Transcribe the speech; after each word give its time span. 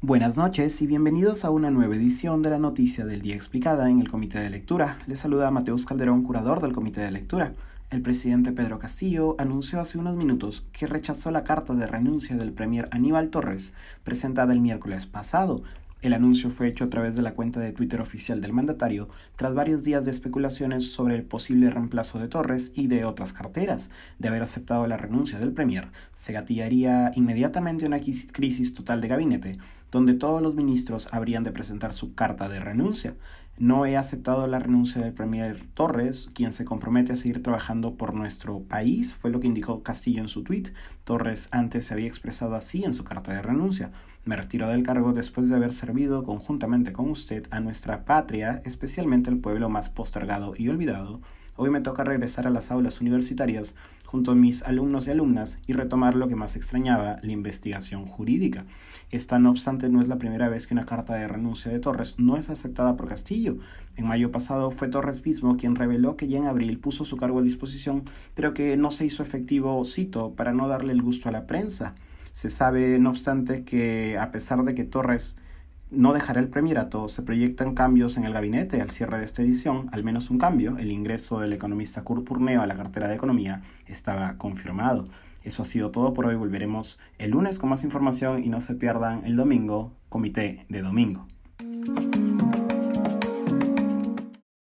Buenas 0.00 0.36
noches 0.36 0.80
y 0.80 0.86
bienvenidos 0.86 1.44
a 1.44 1.50
una 1.50 1.72
nueva 1.72 1.96
edición 1.96 2.40
de 2.40 2.50
la 2.50 2.60
Noticia 2.60 3.04
del 3.04 3.20
Día 3.20 3.34
Explicada 3.34 3.90
en 3.90 3.98
el 4.00 4.08
Comité 4.08 4.38
de 4.38 4.48
Lectura. 4.48 4.96
Les 5.08 5.18
saluda 5.18 5.50
Mateus 5.50 5.86
Calderón, 5.86 6.22
curador 6.22 6.60
del 6.60 6.70
Comité 6.70 7.00
de 7.00 7.10
Lectura. 7.10 7.54
El 7.90 8.00
presidente 8.00 8.52
Pedro 8.52 8.78
Castillo 8.78 9.34
anunció 9.40 9.80
hace 9.80 9.98
unos 9.98 10.14
minutos 10.14 10.64
que 10.70 10.86
rechazó 10.86 11.32
la 11.32 11.42
carta 11.42 11.74
de 11.74 11.88
renuncia 11.88 12.36
del 12.36 12.52
premier 12.52 12.88
Aníbal 12.92 13.30
Torres 13.30 13.72
presentada 14.04 14.52
el 14.52 14.60
miércoles 14.60 15.08
pasado, 15.08 15.64
el 16.00 16.12
anuncio 16.12 16.50
fue 16.50 16.68
hecho 16.68 16.84
a 16.84 16.90
través 16.90 17.16
de 17.16 17.22
la 17.22 17.34
cuenta 17.34 17.58
de 17.58 17.72
Twitter 17.72 18.00
oficial 18.00 18.40
del 18.40 18.52
mandatario 18.52 19.08
tras 19.34 19.56
varios 19.56 19.82
días 19.82 20.04
de 20.04 20.12
especulaciones 20.12 20.92
sobre 20.92 21.16
el 21.16 21.24
posible 21.24 21.70
reemplazo 21.70 22.20
de 22.20 22.28
Torres 22.28 22.70
y 22.76 22.86
de 22.86 23.04
otras 23.04 23.32
carteras. 23.32 23.90
De 24.20 24.28
haber 24.28 24.42
aceptado 24.42 24.86
la 24.86 24.96
renuncia 24.96 25.40
del 25.40 25.52
Premier, 25.52 25.88
se 26.12 26.32
gatillaría 26.32 27.10
inmediatamente 27.16 27.84
una 27.84 27.98
crisis 27.98 28.74
total 28.74 29.00
de 29.00 29.08
gabinete, 29.08 29.58
donde 29.90 30.14
todos 30.14 30.42
los 30.42 30.54
ministros 30.54 31.08
habrían 31.12 31.44
de 31.44 31.52
presentar 31.52 31.92
su 31.92 32.14
carta 32.14 32.48
de 32.48 32.60
renuncia. 32.60 33.14
No 33.58 33.86
he 33.86 33.96
aceptado 33.96 34.46
la 34.46 34.60
renuncia 34.60 35.02
del 35.02 35.12
Premier 35.12 35.66
Torres, 35.74 36.28
quien 36.32 36.52
se 36.52 36.64
compromete 36.64 37.12
a 37.12 37.16
seguir 37.16 37.42
trabajando 37.42 37.96
por 37.96 38.14
nuestro 38.14 38.60
país, 38.60 39.12
fue 39.12 39.30
lo 39.30 39.40
que 39.40 39.48
indicó 39.48 39.82
Castillo 39.82 40.20
en 40.20 40.28
su 40.28 40.44
tuit. 40.44 40.68
Torres 41.02 41.48
antes 41.50 41.86
se 41.86 41.94
había 41.94 42.06
expresado 42.06 42.54
así 42.54 42.84
en 42.84 42.94
su 42.94 43.02
carta 43.02 43.32
de 43.32 43.42
renuncia. 43.42 43.90
Me 44.24 44.36
retiro 44.36 44.68
del 44.68 44.84
cargo 44.84 45.12
después 45.12 45.48
de 45.48 45.56
haber 45.56 45.72
servido 45.72 46.22
conjuntamente 46.22 46.92
con 46.92 47.10
usted 47.10 47.48
a 47.50 47.58
nuestra 47.58 48.04
patria, 48.04 48.62
especialmente 48.64 49.30
al 49.30 49.38
pueblo 49.38 49.68
más 49.68 49.88
postergado 49.88 50.54
y 50.56 50.68
olvidado. 50.68 51.20
Hoy 51.60 51.70
me 51.70 51.80
toca 51.80 52.04
regresar 52.04 52.46
a 52.46 52.50
las 52.50 52.70
aulas 52.70 53.00
universitarias 53.00 53.74
junto 54.04 54.30
a 54.30 54.36
mis 54.36 54.62
alumnos 54.62 55.08
y 55.08 55.10
alumnas 55.10 55.58
y 55.66 55.72
retomar 55.72 56.14
lo 56.14 56.28
que 56.28 56.36
más 56.36 56.54
extrañaba, 56.54 57.18
la 57.20 57.32
investigación 57.32 58.06
jurídica. 58.06 58.64
Esta, 59.10 59.40
no 59.40 59.50
obstante, 59.50 59.88
no 59.88 60.00
es 60.00 60.06
la 60.06 60.18
primera 60.18 60.48
vez 60.48 60.68
que 60.68 60.74
una 60.74 60.86
carta 60.86 61.16
de 61.16 61.26
renuncia 61.26 61.72
de 61.72 61.80
Torres 61.80 62.14
no 62.16 62.36
es 62.36 62.48
aceptada 62.48 62.94
por 62.96 63.08
Castillo. 63.08 63.58
En 63.96 64.06
mayo 64.06 64.30
pasado 64.30 64.70
fue 64.70 64.86
Torres 64.86 65.26
mismo 65.26 65.56
quien 65.56 65.74
reveló 65.74 66.16
que 66.16 66.28
ya 66.28 66.38
en 66.38 66.46
abril 66.46 66.78
puso 66.78 67.04
su 67.04 67.16
cargo 67.16 67.40
a 67.40 67.42
disposición, 67.42 68.04
pero 68.34 68.54
que 68.54 68.76
no 68.76 68.92
se 68.92 69.06
hizo 69.06 69.24
efectivo, 69.24 69.84
cito, 69.84 70.34
para 70.36 70.52
no 70.52 70.68
darle 70.68 70.92
el 70.92 71.02
gusto 71.02 71.28
a 71.28 71.32
la 71.32 71.48
prensa. 71.48 71.96
Se 72.30 72.50
sabe, 72.50 73.00
no 73.00 73.10
obstante, 73.10 73.64
que 73.64 74.16
a 74.16 74.30
pesar 74.30 74.62
de 74.62 74.76
que 74.76 74.84
Torres 74.84 75.36
no 75.90 76.12
dejará 76.12 76.40
el 76.40 76.48
premierato, 76.48 77.08
se 77.08 77.22
proyectan 77.22 77.74
cambios 77.74 78.16
en 78.16 78.24
el 78.24 78.32
gabinete 78.32 78.80
al 78.80 78.90
cierre 78.90 79.18
de 79.18 79.24
esta 79.24 79.42
edición, 79.42 79.88
al 79.92 80.04
menos 80.04 80.30
un 80.30 80.38
cambio, 80.38 80.76
el 80.78 80.90
ingreso 80.90 81.40
del 81.40 81.52
economista 81.52 82.02
Kurt 82.02 82.24
Purneo 82.24 82.62
a 82.62 82.66
la 82.66 82.76
cartera 82.76 83.08
de 83.08 83.14
Economía 83.14 83.62
estaba 83.86 84.36
confirmado. 84.36 85.08
Eso 85.44 85.62
ha 85.62 85.66
sido 85.66 85.90
todo 85.90 86.12
por 86.12 86.26
hoy, 86.26 86.34
volveremos 86.34 86.98
el 87.18 87.30
lunes 87.30 87.58
con 87.58 87.70
más 87.70 87.84
información 87.84 88.44
y 88.44 88.48
no 88.48 88.60
se 88.60 88.74
pierdan 88.74 89.24
el 89.24 89.36
domingo, 89.36 89.92
comité 90.08 90.66
de 90.68 90.82
domingo. 90.82 91.26